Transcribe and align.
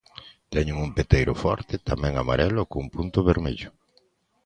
Teñen 0.53 0.77
un 0.85 0.89
peteiro 0.97 1.33
forte 1.43 1.75
tamén 1.89 2.13
amarelo 2.15 2.61
cun 2.71 2.85
punto 2.95 3.19
vermello. 3.29 3.69